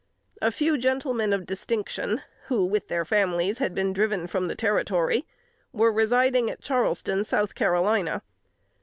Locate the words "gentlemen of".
0.79-1.45